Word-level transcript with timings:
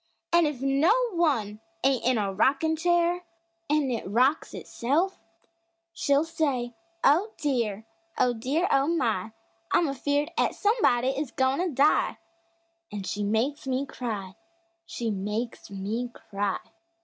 An' 0.33 0.47
if 0.47 0.63
no 0.63 0.95
one 1.11 1.59
ain't 1.83 2.03
in 2.03 2.17
a 2.17 2.33
rockin' 2.33 2.75
chair 2.75 3.23
An' 3.69 3.91
it 3.91 4.03
rocks 4.09 4.51
itself, 4.55 5.19
she'll 5.93 6.23
say: 6.23 6.73
"Oh, 7.03 7.33
dear! 7.37 7.85
Oh, 8.17 8.33
dear! 8.33 8.67
Oh, 8.71 8.87
my! 8.87 9.31
I'm 9.71 9.87
afeared 9.87 10.31
'at 10.39 10.55
somebody 10.55 11.09
is 11.09 11.29
goin' 11.29 11.59
to 11.59 11.69
die!" 11.69 12.17
An' 12.91 13.03
she 13.03 13.23
makes 13.23 13.67
me 13.67 13.85
cry 13.85 14.33
She 14.87 15.11
makes 15.11 15.69
me 15.69 16.09
cry! 16.11 16.57